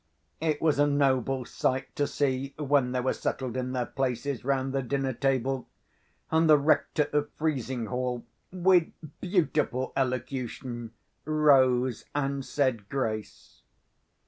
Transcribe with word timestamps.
It 0.39 0.59
was 0.63 0.79
a 0.79 0.87
noble 0.87 1.45
sight 1.45 1.95
to 1.95 2.07
see, 2.07 2.55
when 2.57 2.91
they 2.91 3.01
were 3.01 3.13
settled 3.13 3.55
in 3.55 3.73
their 3.73 3.85
places 3.85 4.43
round 4.43 4.73
the 4.73 4.81
dinner 4.81 5.13
table, 5.13 5.67
and 6.31 6.49
the 6.49 6.57
Rector 6.57 7.03
of 7.13 7.29
Frizinghall 7.37 8.23
(with 8.51 8.91
beautiful 9.19 9.93
elocution) 9.95 10.93
rose 11.23 12.05
and 12.15 12.43
said 12.43 12.89
grace. 12.89 13.61